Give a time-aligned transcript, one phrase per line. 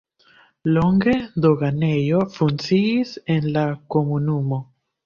[0.77, 1.13] Longe
[1.47, 4.65] doganejo funkciis en la komunumo.